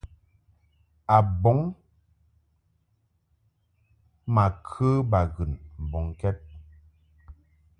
[1.17, 1.59] Abɔŋ
[4.33, 5.51] ma kə baghɨn
[5.85, 6.37] mbɔŋkɛd.